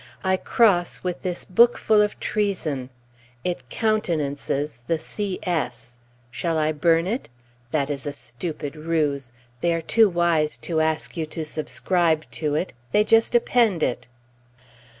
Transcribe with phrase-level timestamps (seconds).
[0.23, 2.89] I cross with this book full of treason.
[3.43, 5.99] It "countenances" the C.S.;
[6.31, 7.29] shall I burn it?
[7.69, 12.55] That is a stupid ruse; they are too wise to ask you to subscribe to
[12.55, 14.07] it, they just append it.